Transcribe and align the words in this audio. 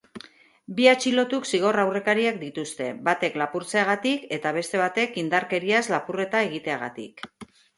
Bi 0.77 0.85
atxilotuk 0.91 1.43
zigor-aurrekariak 1.49 2.39
dituzte, 2.45 2.87
batek 3.09 3.37
lapurtzeagatik 3.43 4.27
eta 4.39 4.55
beste 4.59 4.83
batek 4.85 5.21
indarkeriaz 5.25 5.85
lapurreta 5.97 6.43
egiteagatik. 6.49 7.25